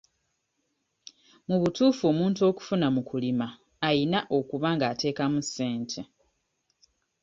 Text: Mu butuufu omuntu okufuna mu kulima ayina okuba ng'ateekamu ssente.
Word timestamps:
Mu 1.47 1.55
butuufu 1.61 2.01
omuntu 2.11 2.39
okufuna 2.49 2.87
mu 2.95 3.01
kulima 3.09 3.47
ayina 3.87 4.19
okuba 4.37 4.69
ng'ateekamu 4.75 5.39
ssente. 5.45 6.01